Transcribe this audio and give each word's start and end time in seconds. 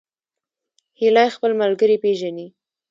هیلۍ 0.99 1.27
خپل 1.35 1.51
ملګري 1.61 1.97
پیژني 2.03 2.47